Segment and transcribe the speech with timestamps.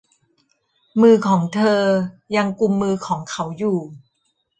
[1.01, 1.81] มือของเธอ
[2.35, 3.79] ยังกุมมือของเขาอยู่